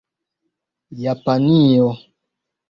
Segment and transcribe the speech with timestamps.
[1.01, 1.87] Japanio